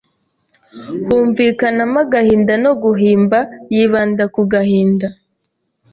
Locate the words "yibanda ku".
3.73-4.41